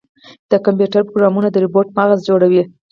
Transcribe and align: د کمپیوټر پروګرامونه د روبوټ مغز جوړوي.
د 0.51 0.53
کمپیوټر 0.65 1.01
پروګرامونه 1.05 1.47
د 1.51 1.55
روبوټ 1.63 1.87
مغز 1.97 2.19
جوړوي. 2.29 2.63